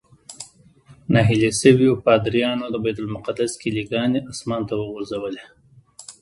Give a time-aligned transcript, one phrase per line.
[1.15, 5.45] نهیلي شویو پادریانو د بیت المقدس کیلي ګانې اسمان ته وغورځولې.